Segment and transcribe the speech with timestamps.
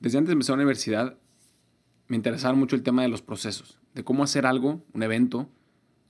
[0.00, 1.18] Desde antes de empezar la universidad,
[2.08, 5.50] me interesaba mucho el tema de los procesos, de cómo hacer algo, un evento,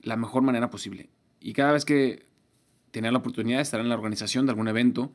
[0.01, 1.09] la mejor manera posible.
[1.41, 2.25] Y cada vez que
[2.91, 5.11] tenía la oportunidad de estar en la organización de algún evento,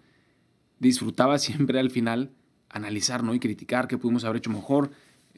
[0.78, 2.32] disfrutaba siempre al final
[2.68, 3.34] analizar ¿no?
[3.34, 4.90] y criticar qué pudimos haber hecho mejor,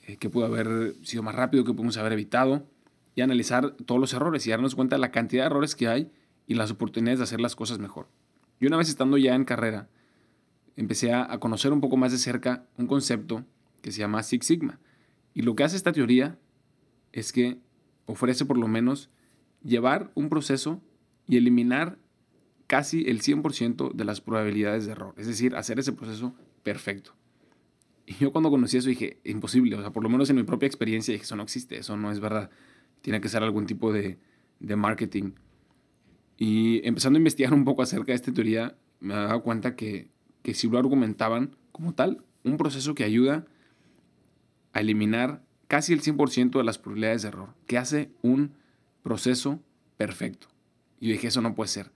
[0.07, 2.67] eh, qué pudo haber sido más rápido, qué pudimos haber evitado,
[3.15, 6.11] y analizar todos los errores y darnos cuenta de la cantidad de errores que hay
[6.49, 8.09] y las oportunidades de hacer las cosas mejor.
[8.59, 9.89] Y una vez estando ya en carrera,
[10.79, 13.45] empecé a, conocer un poco más de cerca un concepto
[13.83, 14.79] que se llama Six Sigma.
[15.35, 16.39] Y lo que hace esta teoría
[17.13, 17.59] es que
[18.07, 19.11] ofrece por lo menos
[19.65, 20.81] llevar un proceso
[21.27, 21.99] y eliminar
[22.69, 25.15] casi el 100% de las probabilidades de error.
[25.17, 27.13] Es decir, hacer ese proceso perfecto.
[28.07, 29.75] Y yo cuando conocí eso dije, imposible.
[29.75, 32.13] O sea, por lo menos en mi propia experiencia dije, eso no existe, eso no
[32.13, 32.51] es verdad.
[33.01, 34.19] Tiene que ser algún tipo de,
[34.61, 35.33] de marketing.
[36.37, 40.09] Y empezando a investigar un poco acerca de esta teoría, me he dado cuenta que
[40.43, 43.47] que si lo argumentaban como tal, un proceso que ayuda
[44.73, 48.53] a eliminar casi el 100% de las probabilidades de error, que hace un
[49.03, 49.61] proceso
[49.97, 50.49] perfecto.
[51.01, 51.93] Y yo dije, eso no puede ser.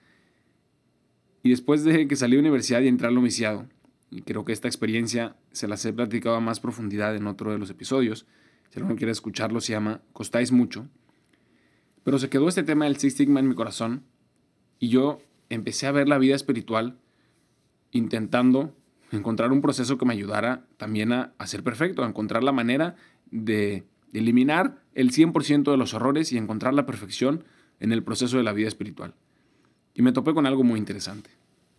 [1.42, 3.66] Y después de que salí de universidad y entré al homiciado,
[4.10, 7.58] y creo que esta experiencia se las he platicado a más profundidad en otro de
[7.58, 8.26] los episodios,
[8.70, 10.88] si alguno quiere escucharlo, se llama Costáis mucho.
[12.04, 14.04] Pero se quedó este tema del Six Sigma en mi corazón
[14.78, 16.98] y yo empecé a ver la vida espiritual
[17.92, 18.74] intentando
[19.12, 22.96] encontrar un proceso que me ayudara también a, ser perfecto, a encontrar la manera
[23.30, 27.44] de, de eliminar el 100% de los errores y encontrar la perfección
[27.78, 29.14] en el proceso de la vida espiritual.
[29.94, 31.30] Y me topé con algo muy interesante.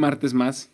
[0.00, 0.70] Martes más,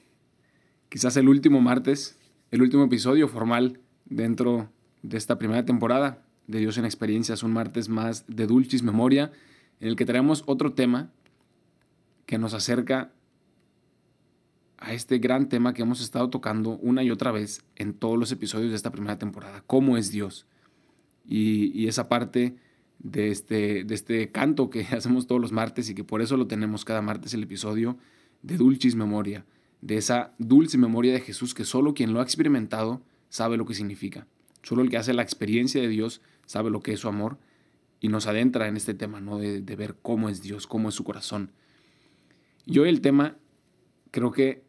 [0.88, 2.18] quizás el último martes,
[2.50, 4.70] el último episodio formal dentro
[5.02, 9.32] de esta primera temporada de Dios en Experiencias, un martes más de Dulcis Memoria,
[9.80, 11.10] en el que traemos otro tema
[12.24, 13.12] que nos acerca
[14.78, 18.30] a este gran tema que hemos estado tocando una y otra vez en todos los
[18.32, 20.46] episodios de esta primera temporada, cómo es Dios.
[21.24, 22.56] Y, esa parte
[22.98, 26.46] de este, de este canto que hacemos todos los martes y que por eso lo
[26.46, 27.96] tenemos cada martes el episodio,
[28.46, 29.44] de dulcis memoria,
[29.80, 33.74] de esa dulce memoria de Jesús que solo quien lo ha experimentado sabe lo que
[33.74, 34.28] significa.
[34.62, 37.38] Solo el que hace la experiencia de Dios sabe lo que es su amor
[38.00, 39.38] y nos adentra en este tema, ¿no?
[39.38, 41.50] De, ver cómo es Dios, cómo es su corazón.
[42.66, 43.36] Yo el tema,
[44.12, 44.62] creo que,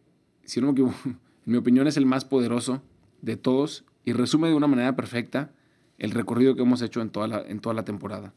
[0.43, 2.81] si no me equivoco, en mi opinión es el más poderoso
[3.21, 5.51] de todos y resume de una manera perfecta
[5.99, 8.33] el recorrido que hemos hecho en toda la, en toda la temporada.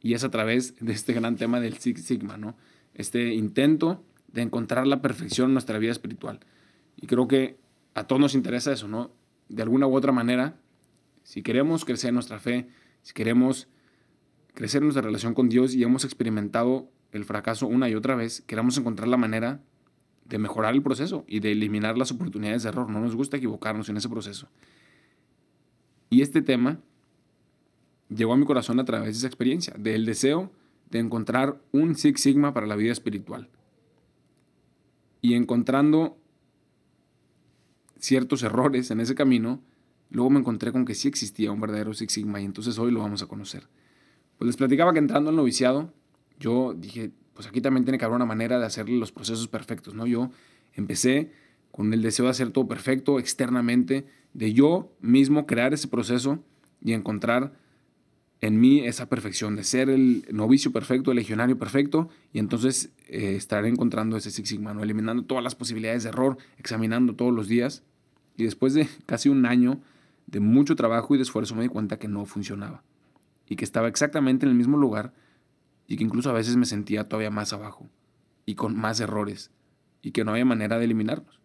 [0.00, 2.56] Y es a través de este gran tema del Six Sigma, ¿no?
[2.94, 4.04] Este intento
[4.34, 6.40] de encontrar la perfección en nuestra vida espiritual.
[6.96, 7.56] Y creo que
[7.94, 9.12] a todos nos interesa eso, ¿no?
[9.48, 10.56] De alguna u otra manera,
[11.22, 12.66] si queremos crecer nuestra fe,
[13.02, 13.68] si queremos
[14.52, 18.42] crecer en nuestra relación con Dios y hemos experimentado el fracaso una y otra vez,
[18.42, 19.60] queremos encontrar la manera
[20.24, 22.90] de mejorar el proceso y de eliminar las oportunidades de error.
[22.90, 24.48] No nos gusta equivocarnos en ese proceso.
[26.10, 26.80] Y este tema
[28.08, 30.50] llegó a mi corazón a través de esa experiencia, del deseo
[30.90, 33.48] de encontrar un Six Sigma para la vida espiritual
[35.24, 36.18] y encontrando
[37.98, 39.62] ciertos errores en ese camino,
[40.10, 43.00] luego me encontré con que sí existía un verdadero Six Sigma y entonces hoy lo
[43.00, 43.66] vamos a conocer.
[44.36, 45.94] Pues les platicaba que entrando al noviciado,
[46.38, 49.94] yo dije, pues aquí también tiene que haber una manera de hacer los procesos perfectos,
[49.94, 50.06] ¿no?
[50.06, 50.30] Yo
[50.74, 51.32] empecé
[51.70, 54.04] con el deseo de hacer todo perfecto externamente,
[54.34, 56.44] de yo mismo crear ese proceso
[56.82, 57.54] y encontrar
[58.46, 63.36] en mí esa perfección, de ser el novicio perfecto, el legionario perfecto, y entonces eh,
[63.36, 67.82] estaré encontrando ese Six Sigma, eliminando todas las posibilidades de error, examinando todos los días.
[68.36, 69.80] Y después de casi un año
[70.26, 72.82] de mucho trabajo y de esfuerzo me di cuenta que no funcionaba.
[73.48, 75.14] Y que estaba exactamente en el mismo lugar
[75.86, 77.88] y que incluso a veces me sentía todavía más abajo
[78.44, 79.52] y con más errores
[80.02, 81.40] y que no había manera de eliminarlos.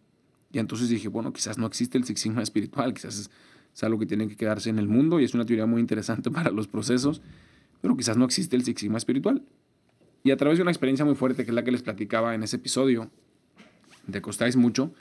[0.52, 3.30] Y entonces dije, bueno, quizás no existe el Six Sigma espiritual, quizás
[3.74, 6.30] es algo que tiene que quedarse en el mundo y es una teoría muy interesante
[6.30, 7.22] para los procesos,
[7.80, 9.42] pero quizás no existe el Six Sigma espiritual.
[10.22, 12.42] Y a través de una experiencia muy fuerte, que es la que les platicaba en
[12.42, 13.10] ese episodio
[14.06, 14.92] de Costáis Mucho,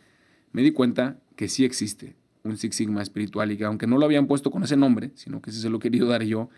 [0.53, 4.05] me di cuenta que sí existe un Six Sigma espiritual y que aunque no lo
[4.05, 6.49] habían puesto con ese nombre, sino que ese se lo he querido dar yo,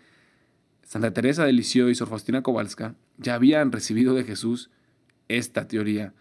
[0.84, 4.70] Santa Teresa de Lisieux y Sor Faustina Kowalska ya habían recibido de Jesús
[5.28, 6.12] esta teoría,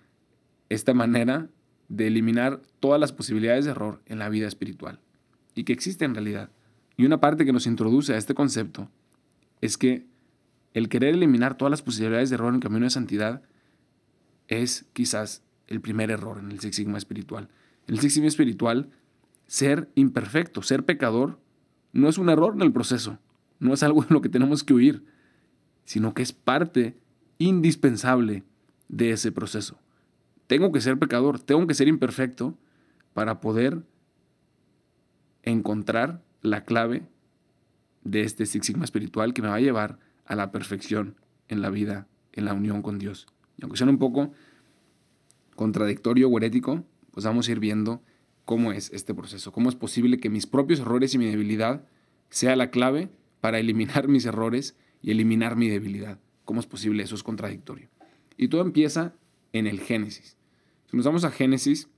[0.70, 1.50] esta manera
[1.90, 5.00] de eliminar todas las posibilidades de error en la vida espiritual
[5.64, 6.50] que existe en realidad.
[6.98, 8.90] Y una parte que nos introduce a este concepto
[9.62, 10.06] es que
[10.74, 13.42] el querer eliminar todas las posibilidades de error en el camino de santidad
[14.48, 17.50] es quizás el primer error en el Six Sigma espiritual.
[17.88, 18.90] En el Six Sigma espiritual,
[19.48, 21.40] ser imperfecto, ser pecador,
[21.94, 23.20] no es un error en el proceso,
[23.60, 25.06] no es algo en lo que tenemos que huir,
[25.86, 26.98] sino que es parte
[27.38, 28.44] indispensable
[28.88, 29.80] de ese proceso.
[30.48, 32.58] Tengo que ser pecador, tengo que ser imperfecto
[33.14, 33.84] para poder
[35.44, 37.04] encontrar la clave
[38.04, 41.16] de este Six Sigma espiritual que me va a llevar a la perfección
[41.48, 43.28] en la vida, en la unión con Dios.
[43.58, 44.32] Y aunque sea un poco
[45.56, 48.02] contradictorio o herético, pues vamos a ir viendo
[48.46, 51.86] cómo es este proceso, cómo es posible que mis propios errores y mi debilidad
[52.30, 53.10] sea la clave
[53.42, 56.20] para eliminar mis errores y eliminar mi debilidad.
[56.46, 57.04] ¿Cómo es posible?
[57.04, 57.90] Eso es contradictorio.
[58.38, 59.14] Y todo empieza
[59.54, 60.38] en el Génesis.
[60.90, 61.90] Si nos vamos a Génesis,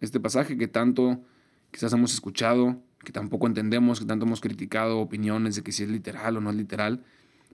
[0.00, 1.22] este pasaje que tanto
[1.70, 5.90] quizás hemos escuchado, que tampoco entendemos, que tanto hemos criticado opiniones de que si es
[5.90, 7.02] literal o no es literal,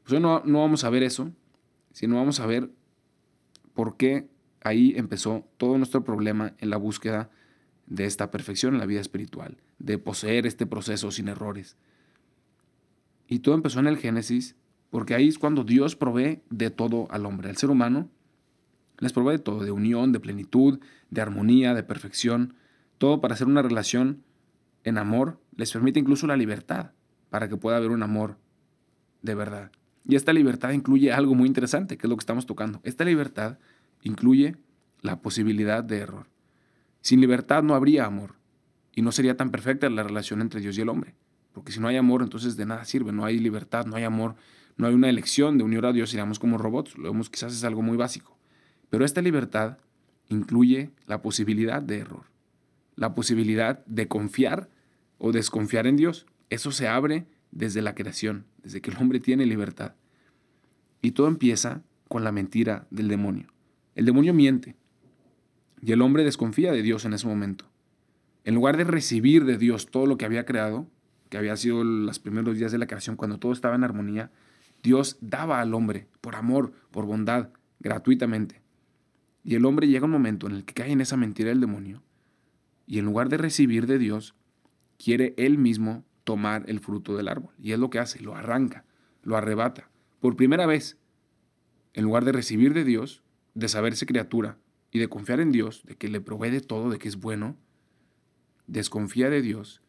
[0.02, 1.32] pues hoy no, no vamos a ver eso,
[1.92, 2.70] sino vamos a ver
[3.72, 4.28] por qué
[4.62, 7.30] ahí empezó todo nuestro problema en la búsqueda
[7.86, 11.78] de esta perfección en la vida espiritual, de poseer este proceso sin errores.
[13.26, 14.56] Y todo empezó en el Génesis,
[14.90, 18.10] porque ahí es cuando Dios provee de todo al hombre, al ser humano,
[18.98, 22.56] les provee de todo, de unión, de plenitud, de armonía, de perfección,
[22.98, 24.22] todo para hacer una relación
[24.86, 26.92] en amor, les permite incluso la libertad,
[27.30, 28.38] para que pueda haber un amor
[29.22, 29.72] de verdad.
[30.08, 32.80] Y esta libertad incluye algo muy interesante, que es lo que estamos tocando.
[32.84, 33.58] Esta libertad
[34.02, 34.56] incluye
[35.02, 36.28] la posibilidad de error.
[37.00, 38.36] Sin libertad no habría amor
[38.94, 41.14] y no sería tan perfecta la relación entre Dios y el hombre.
[41.52, 44.36] Porque si no hay amor, entonces de nada sirve, no hay libertad, no hay amor,
[44.76, 46.96] no hay una elección de unir a Dios, seríamos como robots.
[46.98, 48.36] Lo vemos quizás es algo muy básico.
[48.90, 49.78] Pero esta libertad
[50.28, 52.24] incluye la posibilidad de error,
[52.94, 54.68] la posibilidad de confiar
[55.18, 56.26] o desconfiar en Dios.
[56.50, 59.94] Eso se abre desde la creación, desde que el hombre tiene libertad.
[61.02, 63.46] Y todo empieza con la mentira del demonio.
[63.94, 64.76] El demonio miente
[65.80, 67.66] y el hombre desconfía de Dios en ese momento.
[68.44, 70.86] En lugar de recibir de Dios todo lo que había creado,
[71.28, 74.30] que había sido los primeros días de la creación, cuando todo estaba en armonía,
[74.82, 78.62] Dios daba al hombre por amor, por bondad, gratuitamente.
[79.42, 82.02] Y el hombre llega un momento en el que cae en esa mentira del demonio
[82.86, 84.35] y en lugar de recibir de Dios,
[84.98, 87.54] quiere él mismo tomar el fruto del árbol.
[87.58, 88.84] Y es lo que hace, lo arranca,
[89.22, 89.90] lo arrebata.
[90.20, 90.98] Por primera vez,
[91.94, 93.22] en lugar de recibir de Dios,
[93.54, 94.58] de saberse criatura
[94.90, 97.56] y de confiar en Dios, de que le provee de todo, de que es bueno,
[98.66, 99.82] desconfía de Dios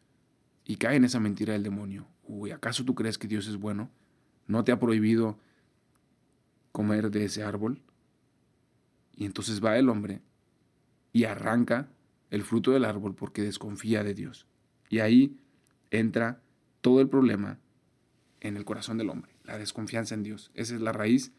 [0.64, 2.06] y cae en esa mentira del demonio.
[2.24, 3.90] Uy, ¿acaso tú crees que Dios es bueno?
[4.46, 5.38] ¿No te ha prohibido
[6.72, 7.82] comer de ese árbol?
[9.14, 10.22] Y entonces va el hombre
[11.12, 11.88] y arranca
[12.30, 14.46] el fruto del árbol porque desconfía de Dios.
[14.88, 15.36] Y ahí
[15.90, 16.42] entra
[16.80, 17.58] todo el problema
[18.40, 20.50] en el corazón del hombre, la desconfianza en Dios.
[20.54, 21.32] Esa es la raíz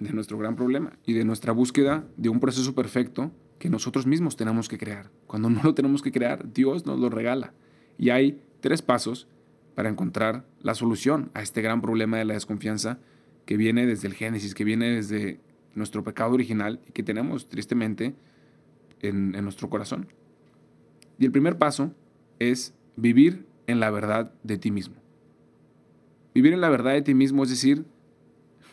[0.00, 4.36] de nuestro gran problema y de nuestra búsqueda de un proceso perfecto que nosotros mismos
[4.36, 5.10] tenemos que crear.
[5.26, 7.54] Cuando no lo tenemos que crear, Dios nos lo regala.
[7.98, 9.28] Y hay tres pasos
[9.74, 12.98] para encontrar la solución a este gran problema de la desconfianza
[13.46, 15.40] que viene desde el Génesis, que viene desde
[15.74, 18.14] nuestro pecado original y que tenemos tristemente
[19.00, 20.08] en, en nuestro corazón.
[21.18, 21.94] Y el primer paso
[22.38, 24.96] es vivir en la verdad de ti mismo.
[26.34, 27.84] Vivir en la verdad de ti mismo es decir,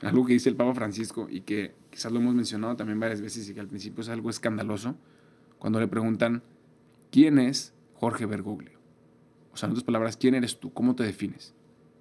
[0.01, 3.47] algo que dice el Papa Francisco y que quizás lo hemos mencionado también varias veces
[3.49, 4.95] y que al principio es algo escandaloso,
[5.59, 6.41] cuando le preguntan,
[7.11, 8.79] ¿quién es Jorge Bergoglio?
[9.53, 10.73] O sea, en otras palabras, ¿quién eres tú?
[10.73, 11.53] ¿Cómo te defines?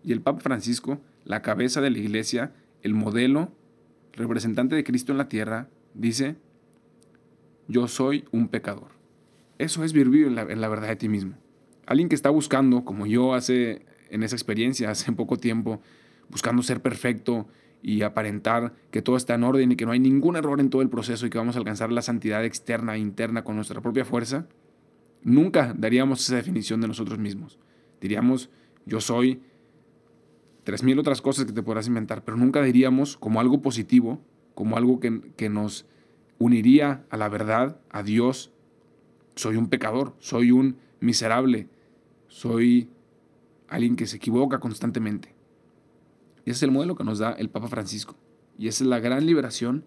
[0.03, 3.53] Y el Papa Francisco, la cabeza de la iglesia, el modelo,
[4.13, 6.37] representante de Cristo en la tierra, dice,
[7.69, 8.89] yo soy un pecador.
[9.59, 11.35] Eso es vivir en la, verdad de ti mismo.
[11.91, 15.83] Alguien que está buscando, como yo hace en esa experiencia, hace poco tiempo,
[16.29, 17.49] buscando ser perfecto
[17.83, 20.83] y aparentar que todo está en orden y que no hay ningún error en todo
[20.83, 24.05] el proceso y que vamos a alcanzar la santidad externa e interna con nuestra propia
[24.05, 24.47] fuerza,
[25.25, 27.59] nunca daríamos esa definición de nosotros mismos.
[28.01, 28.51] Diríamos,
[28.87, 29.43] yo soy
[30.63, 34.21] tres mil otras cosas que te podrás inventar, pero nunca diríamos como algo positivo,
[34.55, 35.87] como algo que, que nos
[36.39, 38.53] uniría a la verdad, a Dios.
[39.35, 41.67] Soy un pecador, soy un miserable,
[42.31, 42.89] soy
[43.69, 45.35] alguien que se equivoca constantemente.
[46.47, 48.17] Ese es el modelo que nos da el Papa Francisco.
[48.57, 49.85] Y esa es la gran liberación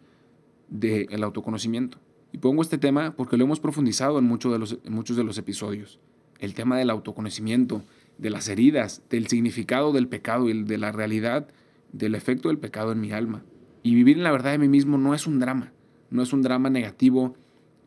[0.69, 1.97] del autoconocimiento.
[2.31, 5.38] Y pongo este tema porque lo hemos profundizado en, muchos de los, muchos de los
[5.38, 6.00] episodios.
[6.39, 7.83] El tema del autoconocimiento,
[8.17, 11.47] de las heridas, del significado del pecado y de la realidad
[11.91, 13.43] del efecto del pecado en mi alma.
[13.83, 15.71] Y vivir en la verdad de mí mismo no es un drama,
[16.09, 17.35] no es un drama negativo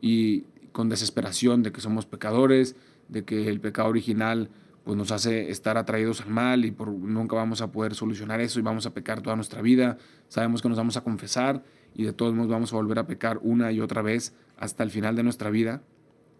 [0.01, 2.75] y con desesperación de que somos pecadores,
[3.09, 4.49] de que el pecado original
[4.87, 8.57] pues nos hace estar atraídos al mal y por, nunca vamos a poder solucionar eso
[8.57, 9.97] y vamos a pecar toda nuestra vida.
[10.29, 11.61] Sabemos que nos vamos a confesar
[11.93, 14.91] y de todos modos vamos a volver a pecar una y otra vez hasta el
[14.91, 15.83] final de nuestra vida.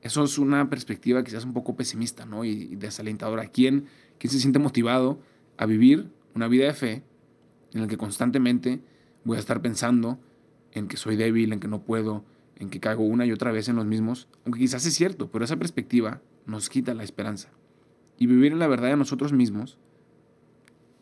[0.02, 2.46] Eso es una perspectiva quizás un poco pesimista ¿no?
[2.46, 3.48] y, desalentadora.
[3.48, 5.20] ¿Quién, ¿Quién se siente motivado
[5.58, 7.04] a vivir una vida de fe
[7.74, 8.80] en la que constantemente
[9.26, 10.20] voy a estar pensando
[10.72, 12.24] en que soy débil, en que no puedo,
[12.56, 14.30] en que caigo una y otra vez en los mismos?
[14.46, 17.50] Aunque quizás es cierto, pero esa perspectiva nos quita la esperanza
[18.18, 19.78] y vivir en la verdad de nosotros mismos,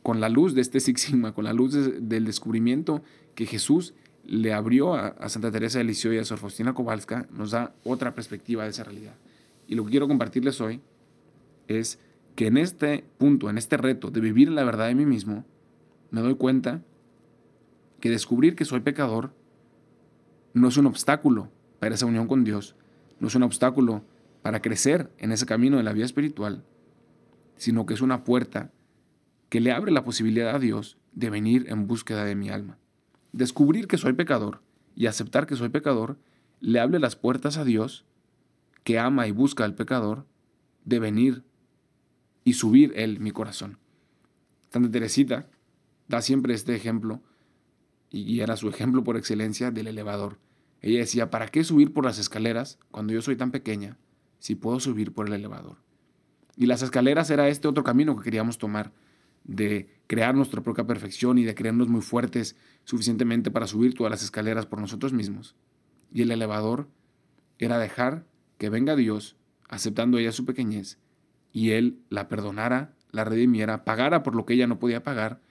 [0.04, 3.02] con la luz de este Six Sigma, con la luz del descubrimiento
[3.34, 3.94] que Jesús
[4.26, 8.14] le abrió a, Santa Teresa de Lisieux y a Sor Faustina Kowalska, nos da otra
[8.14, 9.16] perspectiva de esa realidad.
[9.68, 10.82] Y lo que quiero compartirles hoy
[11.68, 12.00] es
[12.36, 15.46] que en este punto, en este reto de vivir en la verdad de mí mismo,
[16.12, 16.82] me doy cuenta
[18.00, 19.32] que descubrir que soy pecador
[20.54, 21.50] no es un obstáculo
[21.80, 22.76] para esa unión con Dios,
[23.20, 24.04] no es un obstáculo
[24.46, 26.64] para crecer en ese camino de la vida espiritual,
[27.58, 28.72] sino que es una puerta
[29.50, 32.78] que le abre la posibilidad a Dios de venir en búsqueda de mi alma.
[33.32, 34.62] Descubrir que soy pecador
[34.94, 36.20] y aceptar que soy pecador
[36.60, 38.06] le abre las puertas a Dios,
[38.84, 40.28] que ama y busca al pecador,
[40.84, 41.44] de venir
[42.44, 43.80] y subir Él mi corazón.
[44.70, 45.50] Santa Teresita
[46.08, 47.20] da siempre este ejemplo,
[48.12, 50.38] y era su ejemplo por excelencia del elevador.
[50.82, 53.98] Ella decía, ¿para qué subir por las escaleras cuando yo soy tan pequeña
[54.46, 55.78] si puedo subir por el elevador?
[56.56, 58.92] Y las escaleras era este otro camino que queríamos tomar,
[59.44, 64.22] de crear nuestra propia perfección y de creernos muy fuertes suficientemente para subir todas las
[64.22, 65.56] escaleras por nosotros mismos.
[66.14, 66.88] Y el elevador
[67.58, 68.28] era dejar
[68.60, 69.36] que venga Dios,
[69.68, 71.00] aceptando ella su pequeñez,
[71.52, 75.42] y Él la perdonara, la redimiera, pagara por lo que ella no podía pagar,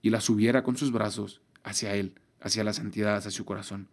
[0.00, 3.88] y la subiera con sus brazos hacia Él, hacia la santidad, hacia su corazón.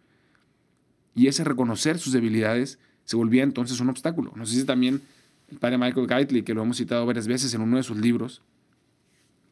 [1.16, 4.32] Y ese reconocer sus debilidades se volvía entonces un obstáculo.
[4.36, 5.02] No sé si también
[5.50, 8.42] el padre Michael Gaitley, que lo hemos citado varias veces en uno de sus libros,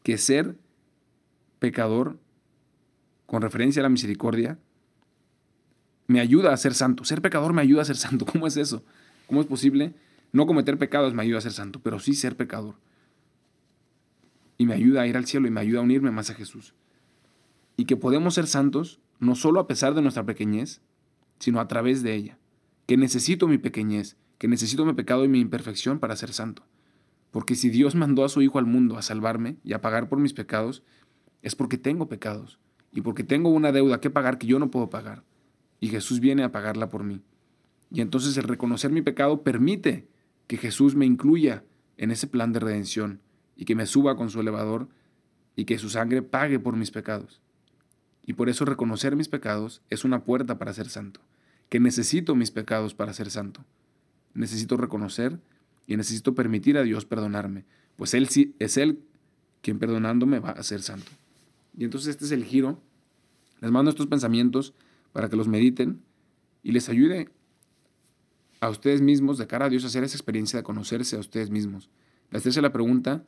[0.03, 0.56] que ser
[1.60, 2.18] pecador,
[3.25, 4.58] con referencia a la misericordia,
[6.08, 7.03] me ayuda a ser santo.
[7.06, 8.25] Ser pecador me ayuda a ser santo.
[8.32, 8.84] ¿Cómo es eso?
[9.27, 9.94] ¿Cómo es posible?
[10.32, 12.75] No cometer pecados me ayuda a ser santo, pero sí ser pecador.
[14.58, 16.74] Y me ayuda a ir al cielo y me ayuda a unirme más a Jesús.
[17.77, 20.82] Y que podemos ser santos no solo a pesar de nuestra pequeñez,
[21.38, 22.38] sino a través de ella.
[22.89, 26.63] Que necesito mi pequeñez, que necesito mi pecado y mi imperfección para ser santo.
[27.29, 30.17] Porque si Dios mandó a su Hijo al mundo a salvarme y a pagar por
[30.17, 30.81] mis pecados,
[31.43, 32.58] es porque tengo pecados
[32.91, 35.24] y porque tengo una deuda que pagar que yo no puedo pagar.
[35.79, 37.22] Y Jesús viene a pagarla por mí.
[37.91, 40.08] Y entonces el reconocer mi pecado permite
[40.48, 41.63] que Jesús me incluya
[41.96, 43.22] en ese plan de redención
[43.55, 44.89] y que me suba con su elevador
[45.55, 47.39] y que su sangre pague por mis pecados.
[48.25, 51.22] Y por eso reconocer mis pecados es una puerta para ser santo,
[51.69, 53.63] que necesito mis pecados para ser santo
[54.33, 55.39] necesito reconocer
[55.88, 58.99] y necesito permitir a Dios perdonarme, pues Él sí es Él
[59.61, 61.11] quien perdonándome va a ser santo.
[61.77, 62.81] Y entonces este es el giro.
[63.61, 64.73] Les mando estos pensamientos
[65.11, 66.01] para que los mediten
[66.63, 67.29] y les ayude
[68.61, 71.49] a ustedes mismos de cara a Dios a hacer esa experiencia de conocerse a ustedes
[71.49, 71.89] mismos.
[72.31, 73.25] De hacerse la pregunta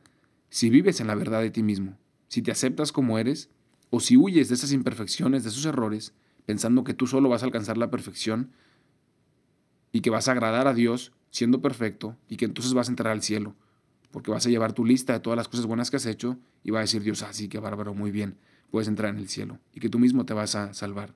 [0.48, 3.50] si vives en la verdad de ti mismo, si te aceptas como eres
[3.90, 6.14] o si huyes de esas imperfecciones, de esos errores,
[6.52, 8.50] pensando que tú solo vas a alcanzar la perfección
[9.90, 13.10] y que vas a agradar a Dios siendo perfecto y que entonces vas a entrar
[13.10, 13.54] al cielo,
[14.10, 16.70] porque vas a llevar tu lista de todas las cosas buenas que has hecho y
[16.70, 18.36] va a decir Dios, así ah, que bárbaro, muy bien,
[18.70, 21.14] puedes entrar en el cielo y que tú mismo te vas a salvar.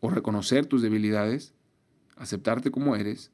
[0.00, 1.54] O reconocer tus debilidades,
[2.16, 3.30] aceptarte como eres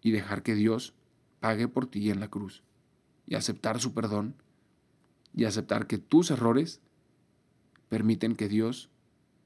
[0.00, 0.94] y dejar que Dios
[1.40, 2.62] pague por ti en la cruz
[3.26, 4.34] y aceptar su perdón
[5.34, 6.80] y aceptar que tus errores
[7.90, 8.88] permiten que Dios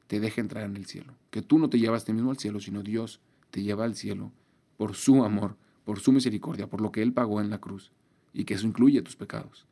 [0.06, 2.38] te deje entrar en el cielo, que tú no te llevas a ti mismo al
[2.38, 3.20] cielo, sino Dios
[3.50, 4.32] te lleva al cielo
[4.76, 7.92] por su amor, por su misericordia, por lo que Él pagó en la cruz,
[8.32, 9.66] y que eso incluye tus pecados.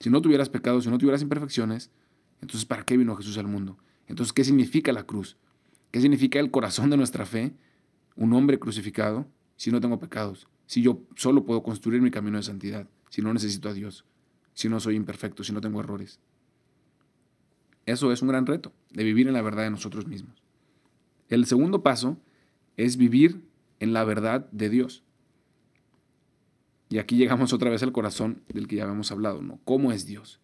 [0.00, 1.90] Si no tuvieras pecados, si no tuvieras imperfecciones,
[2.40, 3.78] entonces ¿para qué vino Jesús al mundo?
[4.06, 5.36] Entonces, ¿qué significa la cruz?
[5.90, 7.54] ¿Qué significa el corazón de nuestra fe?
[8.16, 12.42] Un hombre crucificado si no tengo pecados, si yo solo puedo construir mi camino de
[12.42, 14.04] santidad, si no necesito a Dios,
[14.54, 16.18] si no soy imperfecto, si no tengo errores.
[17.92, 20.42] Eso es un gran reto, de vivir en la verdad de nosotros mismos.
[21.28, 22.16] El segundo paso
[22.78, 23.44] es vivir
[23.80, 25.04] en la verdad de Dios.
[26.88, 29.60] Y aquí llegamos otra vez al corazón del que ya habíamos hablado, ¿no?
[29.64, 30.40] ¿Cómo es Dios?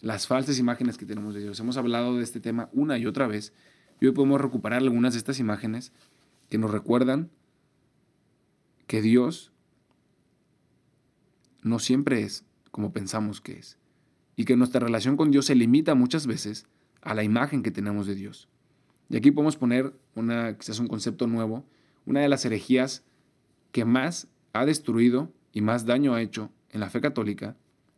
[0.00, 1.58] Las falsas imágenes que tenemos de Dios.
[1.58, 3.52] Hemos hablado de este tema una y otra vez
[4.00, 5.92] y hoy podemos recuperar algunas de estas imágenes
[6.48, 7.30] que nos recuerdan
[8.86, 9.50] que Dios
[11.62, 13.78] no siempre es como pensamos que es
[14.36, 16.66] y que nuestra relación con Dios se limita muchas veces
[17.04, 18.48] a la imagen que tenemos de Dios.
[19.08, 21.64] Y aquí podemos poner una, quizás un concepto nuevo,
[22.06, 23.04] una de las herejías
[23.72, 27.56] que más ha destruido y más daño ha hecho en la fe católica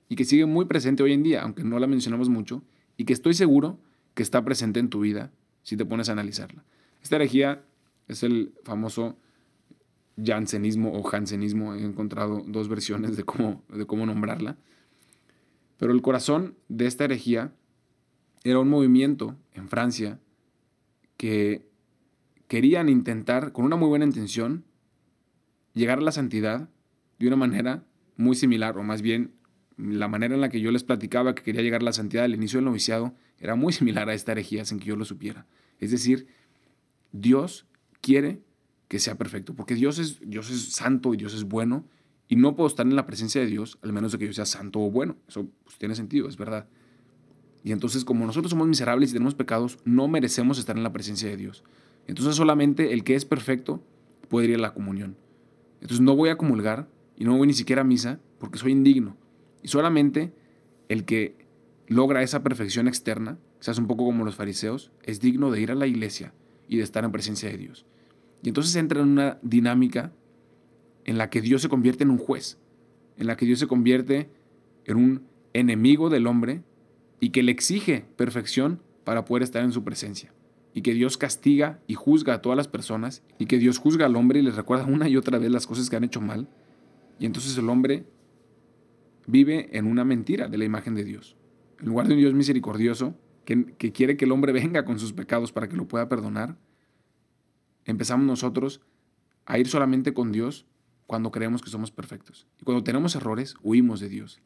[0.08, 2.62] y que sigue muy presente hoy en día, aunque no la mencionamos mucho,
[2.96, 3.78] y que estoy seguro
[4.14, 5.32] que está presente en tu vida
[5.62, 6.64] si te pones a analizarla.
[7.02, 7.62] Esta herejía
[8.08, 9.16] es el famoso
[10.24, 11.74] jansenismo o jansenismo.
[11.74, 14.56] He encontrado dos versiones de cómo, de cómo nombrarla.
[15.76, 17.52] Pero el corazón de esta herejía
[18.50, 20.20] era un movimiento en Francia
[21.16, 21.66] que
[22.48, 24.64] querían intentar, con una muy buena intención,
[25.74, 26.68] llegar a la santidad
[27.18, 27.84] de una manera
[28.16, 29.32] muy similar, o más bien
[29.76, 32.34] la manera en la que yo les platicaba que quería llegar a la santidad al
[32.34, 35.46] inicio del noviciado era muy similar a esta herejía sin que yo lo supiera.
[35.80, 36.28] Es decir,
[37.12, 37.66] Dios
[38.00, 38.42] quiere
[38.88, 41.84] que sea perfecto, porque Dios es, Dios es santo y Dios es bueno,
[42.28, 44.46] y no puedo estar en la presencia de Dios al menos de que yo sea
[44.46, 45.16] santo o bueno.
[45.28, 46.68] Eso pues, tiene sentido, es verdad.
[47.66, 51.28] Y entonces, como nosotros somos miserables y tenemos pecados, no merecemos estar en la presencia
[51.28, 51.64] de Dios.
[52.06, 53.82] Entonces, solamente el que es perfecto
[54.28, 55.16] puede ir a la comunión.
[55.80, 59.16] Entonces, no voy a comulgar y no voy ni siquiera a misa porque soy indigno.
[59.64, 60.32] Y solamente
[60.88, 61.44] el que
[61.88, 65.74] logra esa perfección externa, seas un poco como los fariseos, es digno de ir a
[65.74, 66.32] la iglesia
[66.68, 67.84] y de estar en presencia de Dios.
[68.44, 70.12] Y entonces entra en una dinámica
[71.04, 72.58] en la que Dios se convierte en un juez,
[73.16, 74.30] en la que Dios se convierte
[74.84, 76.62] en un enemigo del hombre
[77.20, 80.32] y que le exige perfección para poder estar en su presencia.
[80.74, 84.16] Y que Dios castiga y juzga a todas las personas y que Dios juzga al
[84.16, 86.48] hombre y les recuerda una y otra vez las cosas que han hecho mal.
[87.18, 88.04] Y entonces el hombre
[89.26, 91.36] vive en una mentira de la imagen de Dios.
[91.80, 95.12] En lugar de un Dios misericordioso que, que quiere que el hombre venga con sus
[95.12, 96.58] pecados para que lo pueda perdonar,
[97.86, 98.82] empezamos nosotros
[99.46, 100.66] a ir solamente con Dios
[101.06, 102.46] cuando creemos que somos perfectos.
[102.60, 104.42] Y cuando tenemos errores, huimos de Dios.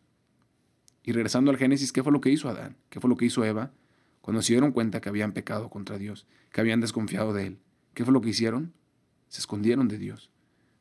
[1.03, 2.77] Y regresando al Génesis, ¿qué fue lo que hizo Adán?
[2.89, 3.73] ¿Qué fue lo que hizo Eva?
[4.21, 7.59] Cuando se dieron cuenta que habían pecado contra Dios, que habían desconfiado de Él.
[7.95, 8.73] ¿Qué fue lo que hicieron?
[9.29, 10.31] Se escondieron de Dios.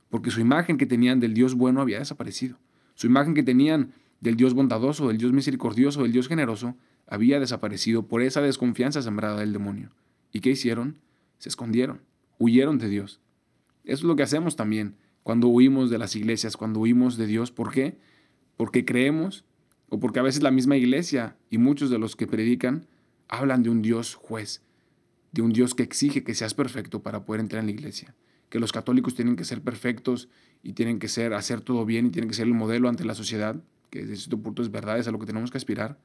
[0.10, 2.58] Porque su imagen que tenían del Dios bueno había desaparecido.
[2.96, 6.76] Su imagen que tenían del Dios bondadoso, del Dios misericordioso, del Dios generoso,
[7.08, 9.92] había desaparecido por esa desconfianza sembrada del demonio.
[10.34, 10.98] ¿Y qué hicieron?
[11.38, 12.02] Se escondieron
[12.40, 13.20] huyeron de Dios.
[13.84, 17.52] Eso es lo que hacemos también cuando huimos de las iglesias, cuando huimos de Dios.
[17.52, 18.00] ¿Por qué?
[18.58, 19.46] Porque creemos
[19.90, 22.88] o porque a veces la misma iglesia y muchos de los que predican
[23.28, 24.62] hablan de un Dios juez,
[25.32, 28.16] de un Dios que exige que seas perfecto para poder entrar en la iglesia,
[28.50, 30.30] que los católicos tienen que ser perfectos
[30.64, 33.16] y tienen que ser hacer todo bien y tienen que ser el modelo ante la
[33.16, 36.00] sociedad, que desde cierto punto es verdad, es a lo que tenemos que aspirar,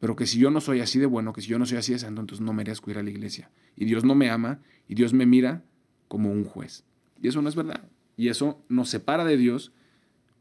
[0.00, 1.92] pero que si yo no soy así de bueno, que si yo no soy así
[1.92, 3.50] de santo, entonces no merezco ir a la iglesia.
[3.76, 5.64] Y Dios no me ama y Dios me mira
[6.06, 6.84] como un juez.
[7.20, 7.88] Y eso no es verdad.
[8.16, 9.72] Y eso nos separa de Dios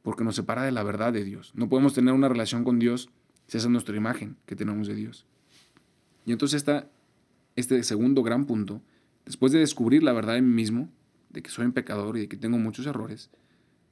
[0.08, 1.52] porque nos separa de la verdad de Dios.
[1.54, 3.10] No podemos tener una relación con Dios
[3.46, 5.26] si esa es nuestra imagen que tenemos de Dios.
[6.26, 6.90] Y entonces está
[7.58, 8.82] este segundo gran punto,
[9.26, 10.88] después de descubrir la verdad de mí mismo,
[11.30, 13.32] de que soy un pecador y de que tengo muchos errores,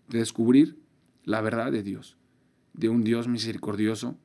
[0.08, 0.80] de descubrir
[1.26, 2.16] la verdad de Dios,
[2.72, 4.18] de un Dios misericordioso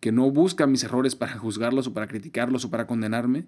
[0.00, 3.46] que no busca mis errores para juzgarlos o para criticarlos o para condenarme,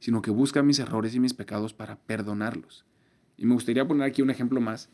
[0.00, 2.84] sino que busca mis errores y mis pecados para perdonarlos.
[3.36, 4.90] Y me gustaría poner aquí un ejemplo más,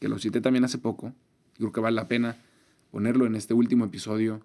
[0.00, 1.14] que lo cité también hace poco,
[1.58, 2.36] creo que vale la pena
[2.90, 4.40] ponerlo en este último episodio,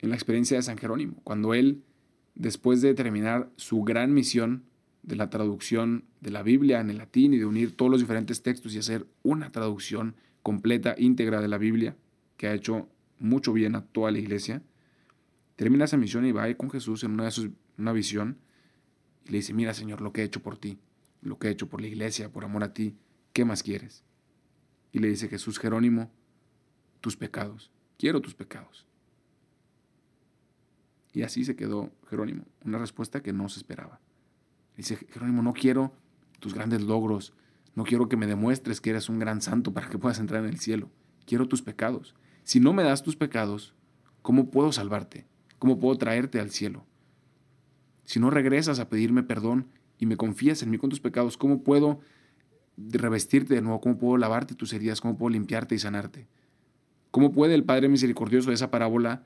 [0.00, 1.82] en la experiencia de San Jerónimo, cuando él,
[2.34, 4.64] después de terminar su gran misión
[5.02, 8.42] de la traducción de la Biblia en el latín y de unir todos los diferentes
[8.42, 11.96] textos y hacer una traducción completa, íntegra de la Biblia,
[12.36, 14.62] que ha hecho mucho bien a toda la iglesia,
[15.56, 18.38] termina esa misión y va con Jesús en una, de sus, una visión
[19.26, 20.78] y le dice, mira Señor, lo que he hecho por ti,
[21.20, 22.94] lo que he hecho por la iglesia, por amor a ti,
[23.32, 24.04] ¿qué más quieres?
[24.92, 26.10] Y le dice Jesús Jerónimo,
[27.00, 28.86] tus pecados, quiero tus pecados.
[31.12, 34.00] Y así se quedó Jerónimo, una respuesta que no se esperaba.
[34.76, 35.92] Dice, Jerónimo, no quiero
[36.38, 37.32] tus grandes logros,
[37.74, 40.50] no quiero que me demuestres que eres un gran santo para que puedas entrar en
[40.50, 40.90] el cielo,
[41.26, 42.14] quiero tus pecados.
[42.44, 43.74] Si no me das tus pecados,
[44.22, 45.26] ¿cómo puedo salvarte?
[45.58, 46.86] ¿Cómo puedo traerte al cielo?
[48.04, 51.62] Si no regresas a pedirme perdón y me confías en mí con tus pecados, ¿cómo
[51.62, 52.00] puedo
[52.76, 53.80] revestirte de nuevo?
[53.80, 55.00] ¿Cómo puedo lavarte tus heridas?
[55.00, 56.26] ¿Cómo puedo limpiarte y sanarte?
[57.10, 59.24] ¿Cómo puede el Padre misericordioso de esa parábola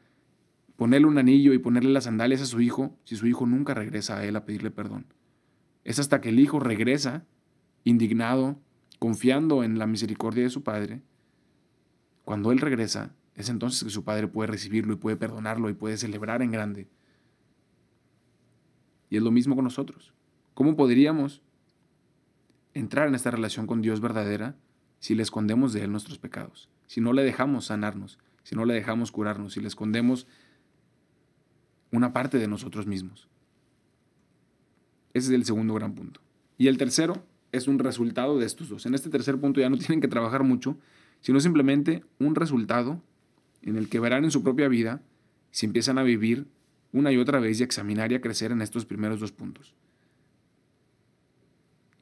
[0.77, 4.18] ponerle un anillo y ponerle las sandalias a su hijo si su hijo nunca regresa
[4.18, 5.07] a él a pedirle perdón?
[5.85, 7.25] Es hasta que el hijo regresa,
[7.85, 8.61] indignado,
[8.99, 11.03] confiando en la misericordia de su Padre,
[12.25, 15.97] cuando él regresa, es entonces que su padre puede recibirlo y puede perdonarlo y puede
[15.97, 16.88] celebrar en grande.
[19.11, 20.14] Y es lo mismo con nosotros.
[20.55, 21.42] ¿Cómo podríamos
[22.75, 24.57] entrar en esta relación con Dios verdadera
[25.01, 26.68] si le escondemos de Él nuestros pecados?
[26.92, 30.26] Si no le dejamos sanarnos, si no le dejamos curarnos, si le escondemos
[31.90, 33.31] una parte de nosotros mismos.
[35.14, 36.20] Ese es el segundo gran punto.
[36.59, 38.85] Y el tercero, es un resultado de estos dos.
[38.85, 40.76] En este tercer punto ya no tienen que trabajar mucho,
[41.22, 43.00] sino simplemente un resultado
[43.62, 45.00] en el que verán en su propia vida
[45.50, 46.46] si empiezan a vivir
[46.92, 49.74] una y otra vez y a examinar y a crecer en estos primeros dos puntos.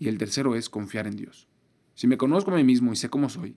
[0.00, 1.46] Y el tercero es confiar en Dios.
[1.94, 3.54] Si me conozco a mí mismo y sé cómo soy,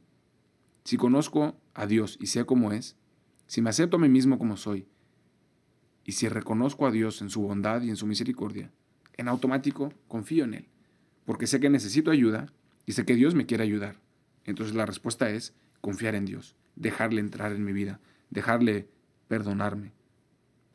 [0.83, 2.95] si conozco a Dios y sé cómo es,
[3.47, 4.87] si me acepto a mí mismo como soy,
[6.05, 8.71] y si reconozco a Dios en su bondad y en su misericordia,
[9.15, 10.67] en automático confío en Él,
[11.25, 12.47] porque sé que necesito ayuda
[12.85, 13.95] y sé que Dios me quiere ayudar.
[14.45, 18.89] Entonces la respuesta es confiar en Dios, dejarle entrar en mi vida, dejarle
[19.27, 19.93] perdonarme.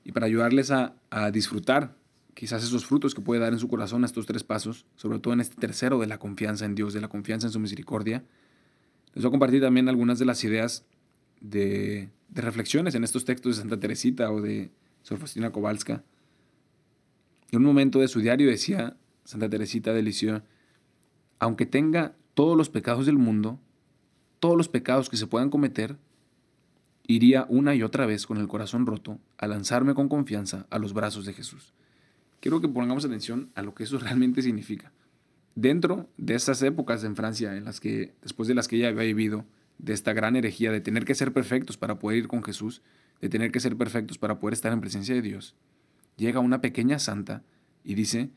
[0.04, 0.94] Y para ayudarles a,
[1.32, 1.96] disfrutar
[2.34, 5.40] quizás esos frutos que puede dar en su corazón estos tres pasos, sobre todo en
[5.40, 8.24] este tercero de la confianza en Dios, de la confianza en su misericordia,
[9.18, 10.84] les voy a compartir también algunas de las ideas
[11.40, 14.70] de, reflexiones en estos textos de Santa Teresita o de
[15.02, 16.04] Sor Faustina Kowalska.
[17.50, 20.44] En un momento de su diario decía Santa Teresita de Lisieux,
[21.40, 23.58] aunque tenga todos los pecados del mundo,
[24.38, 25.96] todos los pecados que se puedan cometer,
[27.08, 30.92] iría una y otra vez con el corazón roto a lanzarme con confianza a los
[30.92, 31.74] brazos de Jesús
[32.40, 34.92] quiero que pongamos atención a lo que eso realmente significa.
[35.60, 39.02] Dentro de esas épocas en Francia, en las que, después de las que ella había
[39.02, 39.44] vivido,
[39.78, 42.80] de esta gran herejía de tener que ser perfectos para poder ir con Jesús,
[43.20, 45.56] de tener que ser perfectos para poder estar en presencia de Dios,
[46.16, 47.42] llega una pequeña santa
[47.82, 48.30] y dice,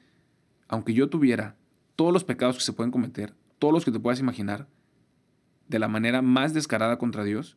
[0.67, 1.57] aunque yo tuviera
[1.95, 4.67] todos los pecados que se pueden cometer, todos los que te puedas imaginar,
[5.67, 7.55] de la manera más descarada contra Dios,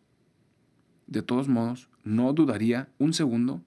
[1.07, 3.65] de todos modos, no dudaría un segundo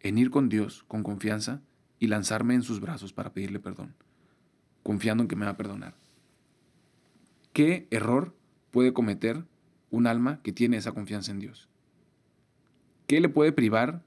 [0.00, 1.60] en ir con Dios con confianza
[2.00, 3.94] y lanzarme en sus brazos para pedirle perdón,
[4.88, 5.92] confiando en que me va a perdonar.
[7.52, 8.34] ¿Qué error
[8.70, 9.44] puede cometer
[9.90, 11.68] un alma que tiene esa confianza en Dios?
[13.06, 14.02] ¿Qué le puede privar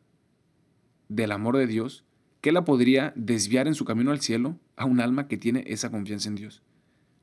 [1.08, 2.04] del amor de Dios?
[2.42, 5.92] ¿Qué la podría desviar en su camino al cielo a un alma que tiene esa
[5.92, 6.64] confianza en Dios?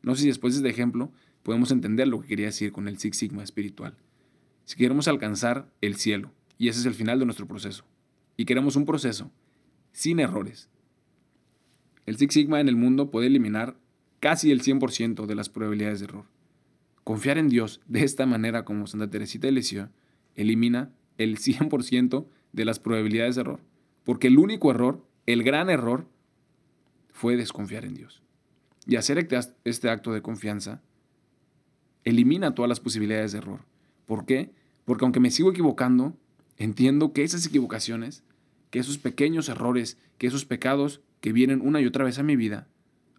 [0.03, 1.11] No sé si después de este ejemplo
[1.42, 3.97] podemos entender lo que quería decir con el Six Sigma espiritual.
[4.66, 7.85] Si queremos alcanzar el cielo, y ese es el final de nuestro proceso,
[8.37, 9.33] y queremos un proceso
[9.90, 10.68] sin errores.
[12.09, 13.77] El Six Sigma en el mundo puede eliminar
[14.18, 16.25] casi el 100% de las probabilidades de error.
[17.05, 19.90] Confiar en Dios de esta manera como Santa Teresita de Lisieux
[20.35, 23.61] elimina el 100% de las probabilidades de error.
[24.05, 26.09] Porque el único error, el gran error,
[27.11, 28.23] fue desconfiar en Dios.
[28.87, 29.29] Y hacer
[29.64, 30.81] este acto de confianza
[32.05, 33.66] elimina todas las posibilidades de error.
[34.07, 34.51] ¿Por qué?
[34.87, 36.16] Porque aunque me sigo equivocando,
[36.57, 38.25] entiendo que esas equivocaciones
[38.71, 42.37] que esos pequeños errores, que esos pecados que vienen una y otra vez a mi
[42.37, 42.69] vida,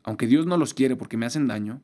[0.03, 1.81] aunque Dios no los quiere porque me hacen daño,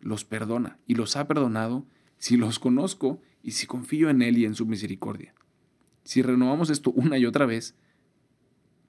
[0.00, 1.86] los perdona y los ha perdonado
[2.18, 5.34] si los conozco y si confío en Él y en su misericordia.
[6.04, 7.74] Si renovamos esto una y otra vez,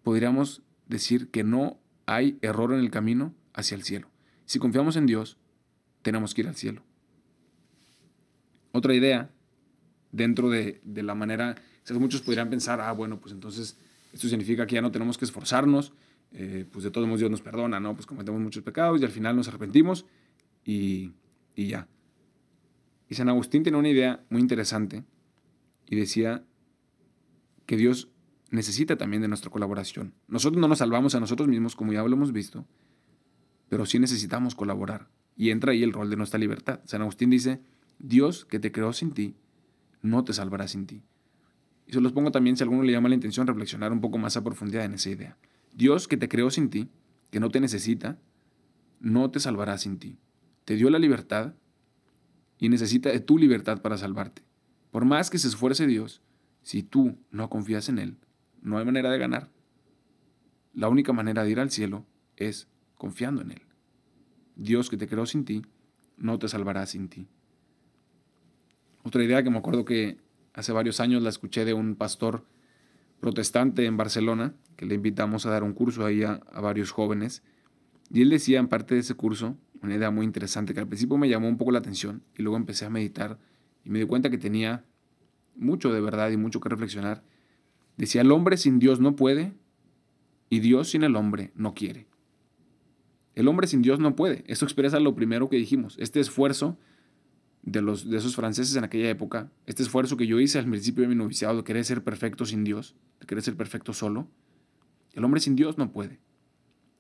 [0.04, 4.10] podríamos decir que no hay error en el camino hacia el cielo.
[4.46, 5.38] Si confiamos en Dios,
[6.02, 6.84] tenemos que ir al cielo.
[8.72, 9.32] Otra idea,
[10.12, 11.56] dentro de, de la manera,
[11.94, 13.78] muchos podrían pensar, ah, bueno, pues entonces
[14.14, 15.94] esto significa que ya no tenemos que esforzarnos,
[16.38, 17.96] eh, pues de todos modos Dios nos perdona, ¿no?
[17.96, 20.06] Pues cometemos muchos pecados y al final nos arrepentimos
[20.66, 21.14] y,
[21.56, 21.88] y ya.
[23.08, 25.06] Y San Agustín tenía una idea muy interesante
[25.88, 26.44] y decía
[27.66, 28.10] que Dios
[28.52, 30.14] necesita también de nuestra colaboración.
[30.28, 32.66] Nosotros no nos salvamos a nosotros mismos, como ya lo hemos visto,
[33.70, 35.08] pero sí necesitamos colaborar.
[35.38, 36.82] Y entra ahí el rol de nuestra libertad.
[36.84, 37.62] San Agustín dice,
[37.98, 39.36] Dios que te creó sin ti,
[40.02, 41.02] no te salvará sin ti.
[41.88, 44.18] Y se los pongo también si a alguno le llama la intención reflexionar un poco
[44.18, 45.38] más a profundidad en esa idea.
[45.76, 46.90] Dios que te creó sin ti,
[47.32, 48.18] que no te necesita,
[49.02, 50.18] no te salvará sin ti.
[50.64, 51.54] Te dio la libertad
[52.58, 54.42] y necesita de tu libertad para salvarte.
[54.92, 56.22] Por más que se esfuerce Dios,
[56.64, 58.18] si tú no confías en Él,
[58.62, 59.52] no hay manera de ganar.
[60.74, 62.06] La única manera de ir al cielo
[62.38, 63.62] es confiando en Él.
[64.56, 65.62] Dios que te creó sin ti,
[66.18, 67.28] no te salvará sin ti.
[69.04, 70.18] Otra idea que me acuerdo que
[70.54, 72.46] hace varios años la escuché de un pastor
[73.20, 77.44] protestante en Barcelona, que le invitamos a dar un curso ahí a, varios jóvenes.
[78.12, 81.18] Y él decía en parte de ese curso una idea muy interesante que al principio
[81.18, 83.40] me llamó un poco la atención y luego empecé a meditar
[83.84, 84.86] y me di cuenta que tenía
[85.56, 87.24] mucho de verdad y mucho que reflexionar.
[87.98, 89.54] Decía, el hombre sin Dios no puede
[90.50, 92.08] y Dios sin el hombre no quiere.
[93.36, 94.44] El hombre sin Dios no puede.
[94.48, 96.78] Esto expresa lo primero que dijimos, este esfuerzo
[97.64, 101.02] de, los, de esos franceses en aquella época, este esfuerzo que yo hice al principio
[101.02, 104.30] de mi noviciado de querer ser perfecto sin Dios, de querer ser perfecto solo,
[105.16, 106.20] el hombre sin Dios no puede.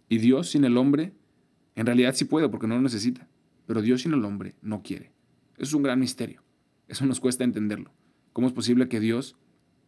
[0.09, 1.13] Y Dios sin el hombre,
[1.75, 3.27] en realidad sí puede porque no lo necesita,
[3.67, 5.11] pero Dios sin el hombre no quiere.
[5.57, 6.41] Eso es un gran misterio.
[6.87, 7.91] Eso nos cuesta entenderlo.
[8.33, 9.35] ¿Cómo es posible que Dios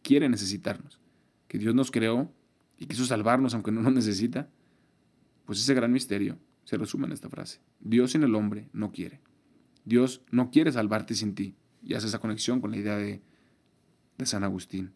[0.02, 1.00] quiere necesitarnos?
[1.48, 2.32] Que Dios nos creó
[2.78, 4.50] y quiso salvarnos aunque no nos necesita.
[5.46, 7.60] Pues ese gran misterio se resume en esta frase.
[7.80, 9.20] Dios sin el hombre no quiere.
[9.84, 11.56] Dios no quiere salvarte sin ti.
[11.82, 13.22] Y hace esa conexión con la idea de,
[14.18, 14.92] de San Agustín.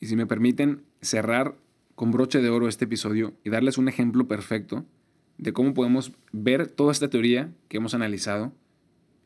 [0.00, 1.58] Y si me permiten cerrar
[1.94, 4.84] con broche de oro este episodio y darles un ejemplo perfecto
[5.38, 8.52] de cómo podemos ver toda esta teoría que hemos analizado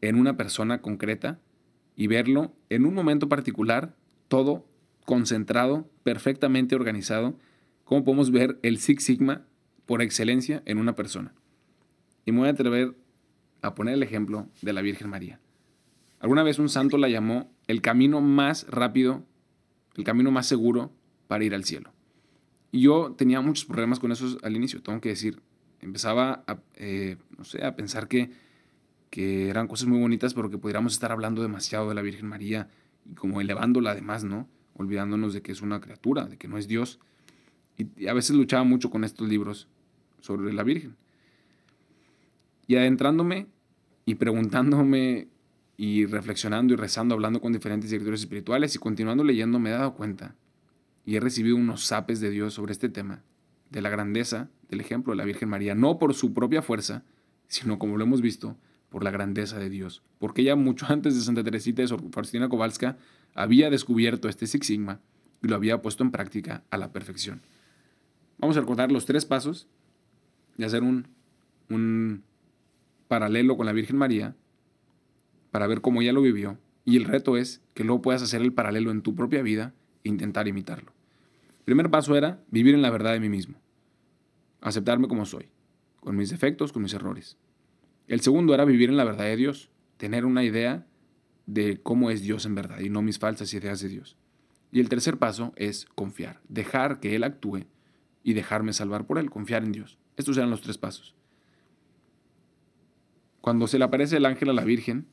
[0.00, 1.38] en una persona concreta
[1.96, 3.96] y verlo en un momento particular,
[4.28, 4.66] todo
[5.04, 7.36] concentrado, perfectamente organizado,
[7.84, 9.46] cómo podemos ver el Six Sigma
[9.86, 11.34] por excelencia en una persona.
[12.24, 12.94] Y me voy a atrever
[13.62, 15.40] a poner el ejemplo de la Virgen María.
[16.20, 19.24] Alguna vez un santo la llamó el camino más rápido,
[19.96, 20.92] el camino más seguro
[21.26, 21.92] para ir al cielo.
[22.70, 25.40] Y yo tenía muchos problemas con eso al inicio, tengo que decir.
[25.80, 28.30] Empezaba a, eh, no sé, a pensar que,
[29.10, 32.68] que eran cosas muy bonitas, pero que pudiéramos estar hablando demasiado de la Virgen María
[33.06, 34.48] y como elevándola además, ¿no?
[34.74, 36.98] Olvidándonos de que es una criatura, de que no es Dios.
[37.78, 39.68] Y, a veces luchaba mucho con estos libros
[40.20, 40.96] sobre la Virgen.
[42.66, 43.46] Y adentrándome
[44.04, 45.28] y preguntándome
[45.78, 49.94] y reflexionando y rezando, hablando con diferentes directores espirituales y continuando leyendo, me he dado
[49.94, 50.34] cuenta
[51.08, 53.22] y he recibido unos sapes de Dios sobre este tema,
[53.70, 57.02] de la grandeza del ejemplo de la Virgen María, no por su propia fuerza,
[57.46, 58.58] sino como lo hemos visto,
[58.90, 60.02] por la grandeza de Dios.
[60.18, 62.98] Porque ella mucho antes de Santa Teresita de Faustina Kowalska
[63.34, 65.00] había descubierto este Six Sigma
[65.42, 67.40] y lo había puesto en práctica a la perfección.
[68.36, 69.66] Vamos a recordar los tres pasos
[70.58, 71.08] y hacer un,
[71.70, 72.22] un
[73.08, 74.36] paralelo con la Virgen María
[75.52, 76.58] para ver cómo ella lo vivió.
[76.84, 79.72] Y el reto es que luego puedas hacer el paralelo en tu propia vida
[80.04, 80.97] e intentar imitarlo
[81.68, 83.60] primer paso era vivir en la verdad de mí mismo,
[84.62, 85.50] aceptarme como soy,
[86.00, 87.36] con mis defectos, con mis errores.
[88.06, 90.86] El segundo era vivir en la verdad de Dios, tener una idea
[91.44, 94.16] de cómo es Dios en verdad y no mis falsas ideas de Dios.
[94.72, 97.66] Y el tercer paso es confiar, dejar que Él actúe
[98.22, 99.98] y dejarme salvar por Él, confiar en Dios.
[100.16, 101.16] Estos eran los tres pasos.
[103.42, 105.06] Cuando se le aparece el ángel a la Virgen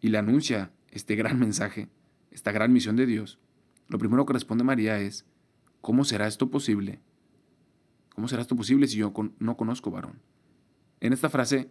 [0.00, 1.88] y le anuncia este gran mensaje,
[2.30, 3.40] esta gran misión de Dios,
[3.88, 5.26] lo primero que responde María es,
[5.80, 7.00] ¿Cómo será esto posible?
[8.14, 10.20] ¿Cómo será esto posible si yo no conozco varón?
[11.00, 11.70] En esta frase,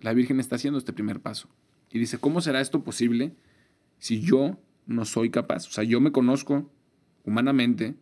[0.00, 1.48] la Virgen está haciendo este primer paso
[1.90, 3.34] y dice, ¿cómo será esto posible
[3.98, 5.68] si yo no soy capaz?
[5.68, 6.70] O sea, yo me conozco
[7.24, 7.94] humanamente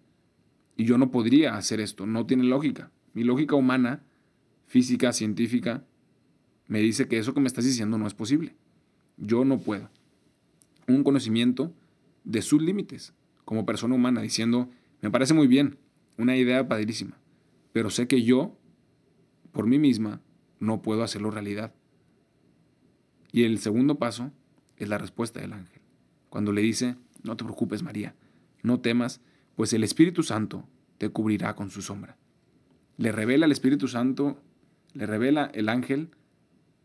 [0.77, 2.91] y yo no podría hacer esto, no tiene lógica.
[3.13, 4.05] Mi lógica humana,
[4.67, 5.85] física, científica,
[6.69, 8.55] me dice que eso que me estás diciendo no es posible.
[9.17, 9.91] Yo no puedo.
[10.87, 11.75] Un conocimiento
[12.23, 13.13] de sus límites
[13.45, 15.79] como persona humana, diciendo, me parece muy bien,
[16.19, 17.19] una idea padrísima,
[17.73, 18.57] pero sé que yo,
[19.53, 20.21] por mí misma,
[20.59, 21.75] no puedo hacerlo realidad.
[23.33, 24.33] Y el segundo paso
[24.77, 25.81] es la respuesta del ángel,
[26.29, 28.15] cuando le dice, no te preocupes María,
[28.63, 29.21] no temas,
[29.57, 32.17] pues el Espíritu Santo te cubrirá con su sombra.
[32.97, 34.43] Le revela el Espíritu Santo,
[34.93, 36.11] le revela el ángel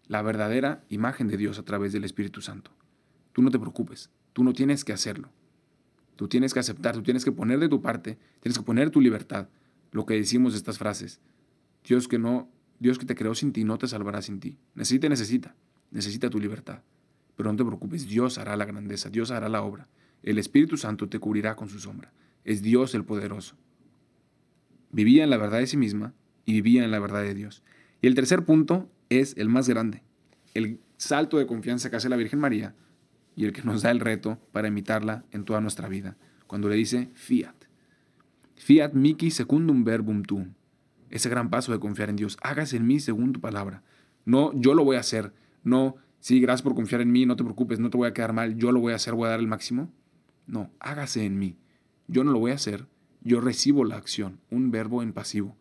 [0.08, 2.72] la verdadera imagen de Dios a través del Espíritu Santo.
[3.34, 5.30] Tú no te preocupes, tú no tienes que hacerlo.
[6.16, 9.02] Tú tienes que aceptar, tú tienes que poner de tu parte, tienes que poner tu
[9.02, 9.50] libertad.
[9.92, 11.20] Lo que decimos de estas frases.
[11.86, 12.50] Dios que no,
[12.80, 14.58] Dios que te creó sin ti no te salvará sin ti.
[14.76, 15.56] Necesita, necesita,
[15.92, 16.82] necesita tu libertad.
[17.36, 19.88] Pero no te preocupes, Dios hará la grandeza, Dios hará la obra.
[20.24, 22.12] El Espíritu Santo te cubrirá con su sombra.
[22.44, 23.56] Es Dios el poderoso.
[24.92, 26.14] Vivía en la verdad de sí misma
[26.46, 27.62] y vivía en la verdad de Dios.
[28.02, 30.02] Y el tercer punto es el más grande.
[30.54, 32.74] El salto de confianza que hace la Virgen María
[33.36, 36.18] y el que nos da el reto para imitarla en toda nuestra vida,
[36.48, 37.56] cuando le dice fiat.
[38.56, 40.54] Fiat mihi secundum verbum tuum.
[41.10, 42.38] Ese gran paso de confiar en Dios.
[42.42, 43.84] Hágase en mí según tu palabra.
[44.26, 45.34] No, yo lo voy a hacer.
[45.64, 48.34] No, sí, gracias por confiar en mí, no te preocupes, no te voy a quedar
[48.34, 49.92] mal, yo lo voy a hacer, voy a dar el máximo.
[50.48, 51.58] No, hágase en mí.
[52.08, 52.88] Yo no lo voy a hacer,
[53.22, 55.56] yo recibo la acción, un verbo en pasivo.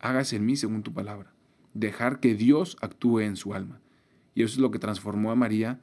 [0.00, 1.32] Hágase en mí según tu palabra.
[1.74, 3.80] Dejar que Dios actúe en su alma.
[4.34, 5.80] Y eso es lo que transformó a María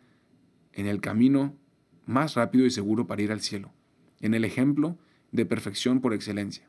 [0.74, 1.56] en el camino
[2.06, 3.72] más rápido y seguro para ir al cielo,
[4.20, 4.98] en el ejemplo
[5.32, 6.68] de perfección por excelencia,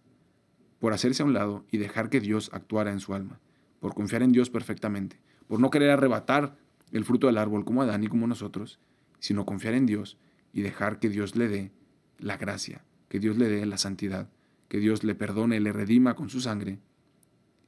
[0.79, 3.40] por hacerse a un lado y dejar que Dios actuara en su alma,
[3.81, 6.57] por confiar en Dios perfectamente, por no querer arrebatar
[6.93, 8.79] el fruto del árbol como Adán y como nosotros,
[9.19, 10.19] sino confiar en Dios
[10.53, 11.73] y dejar que Dios le dé
[12.19, 14.31] la gracia, que Dios le dé la santidad,
[14.69, 16.79] que Dios le perdone, le redima con su sangre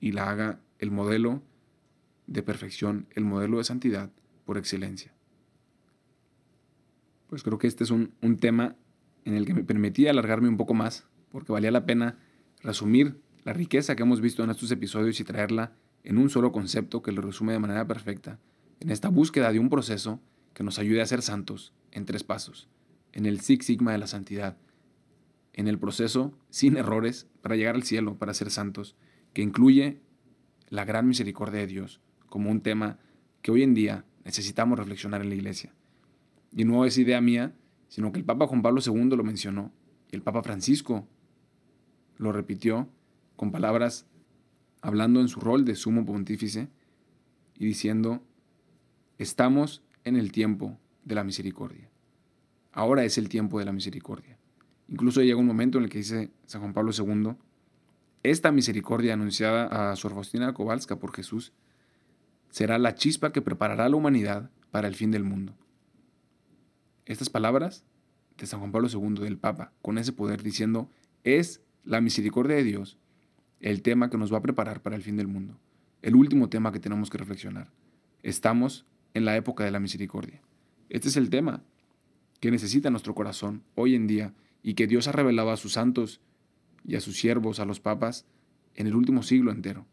[0.00, 1.42] y la haga el modelo
[2.26, 4.10] de perfección, el modelo de santidad
[4.44, 5.15] por excelencia
[7.28, 8.10] pues creo que este es un,
[8.40, 8.76] tema
[9.24, 12.18] en el que me permitía alargarme un poco más, porque valía la pena
[12.62, 15.72] resumir la riqueza que hemos visto en estos episodios y traerla
[16.04, 18.38] en un solo concepto que lo resume de manera perfecta,
[18.80, 20.20] en esta búsqueda de un proceso
[20.54, 22.68] que nos ayude a ser santos en tres pasos,
[23.12, 24.56] en el Six Sigma de la santidad,
[25.52, 28.94] en el proceso sin errores para llegar al cielo, para ser santos,
[29.32, 30.00] que incluye
[30.68, 32.98] la gran misericordia de Dios como un tema
[33.42, 35.72] que hoy en día necesitamos reflexionar en la iglesia.
[36.56, 37.54] Y no es idea mía,
[37.86, 39.70] sino que el Papa Juan Pablo II lo mencionó
[40.10, 41.06] y el Papa Francisco
[42.16, 42.88] lo repitió
[43.36, 44.06] con palabras
[44.80, 46.68] hablando en su rol de sumo pontífice
[47.58, 48.22] y diciendo,
[49.18, 51.90] estamos en el tiempo de la misericordia.
[52.72, 54.38] Ahora es el tiempo de la misericordia.
[54.88, 57.36] Incluso llega un momento en el que dice San Juan Pablo II,
[58.22, 61.52] esta misericordia anunciada a Sor Faustina Kowalska por Jesús
[62.50, 65.54] será la chispa que preparará a la humanidad para el fin del mundo.
[67.06, 67.84] Estas palabras
[68.36, 70.90] de San Juan Pablo II, del Papa, con ese poder diciendo,
[71.22, 72.98] es la misericordia de Dios
[73.60, 75.56] el tema que nos va a preparar para el fin del mundo.
[76.02, 77.70] El último tema que tenemos que reflexionar.
[78.24, 80.42] Estamos en la época de la misericordia.
[80.88, 81.62] Este es el tema
[82.40, 86.20] que necesita nuestro corazón hoy en día y que Dios ha revelado a sus santos
[86.84, 88.26] y a sus siervos, a los papas,
[88.74, 89.86] en el último siglo entero.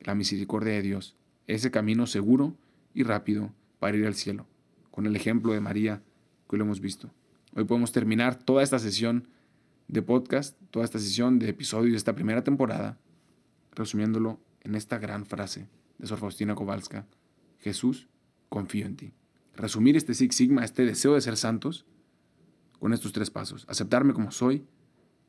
[0.00, 2.56] La misericordia de Dios, ese camino seguro
[2.94, 4.46] y rápido para ir al cielo,
[4.90, 6.02] con el ejemplo de María
[6.52, 7.10] que lo hemos visto.
[7.54, 9.26] Hoy podemos terminar toda esta sesión
[9.88, 12.98] de podcast, toda esta sesión de episodios de esta primera temporada,
[13.74, 17.06] resumiéndolo en esta gran frase de Sor Faustina Kowalska,
[17.58, 18.06] Jesús,
[18.50, 19.12] confío en ti.
[19.56, 21.86] Resumir este Six Sigma, este deseo de ser santos,
[22.78, 23.64] con estos tres pasos.
[23.66, 24.66] Aceptarme como soy,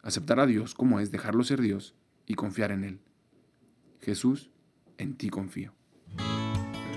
[0.02, 3.00] aceptar a Dios como es, dejarlo ser Dios y confiar en Él.
[4.02, 4.50] Jesús,
[4.98, 5.72] en ti confío.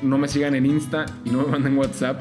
[0.03, 2.21] No me sigan en Insta y no me manden WhatsApp,